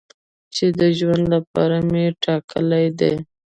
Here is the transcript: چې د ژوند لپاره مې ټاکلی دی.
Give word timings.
چې 0.55 0.65
د 0.79 0.81
ژوند 0.97 1.23
لپاره 1.35 1.77
مې 1.91 2.05
ټاکلی 2.23 2.85
دی. 2.99 3.13